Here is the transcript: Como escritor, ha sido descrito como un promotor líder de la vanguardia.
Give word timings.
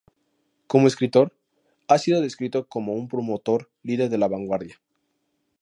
Como 0.65 0.87
escritor, 0.87 1.31
ha 1.87 1.99
sido 1.99 2.21
descrito 2.21 2.67
como 2.67 2.93
un 2.93 3.07
promotor 3.07 3.69
líder 3.83 4.09
de 4.09 4.17
la 4.17 4.27
vanguardia. 4.27 4.81